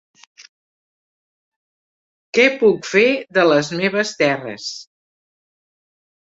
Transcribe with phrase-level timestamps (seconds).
[2.37, 3.05] Què puc fer
[3.39, 4.67] de les meves terres?